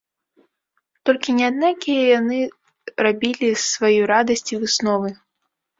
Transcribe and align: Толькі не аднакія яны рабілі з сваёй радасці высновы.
Толькі 1.09 1.35
не 1.41 1.45
аднакія 1.51 2.01
яны 2.19 2.39
рабілі 3.09 3.53
з 3.55 3.61
сваёй 3.73 4.03
радасці 4.15 4.53
высновы. 4.65 5.09